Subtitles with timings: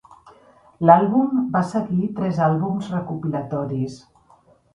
[0.89, 4.01] L'àlbum va seguir tres àlbums recopilatoris.